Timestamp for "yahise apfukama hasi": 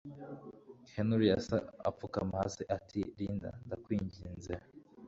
1.31-2.61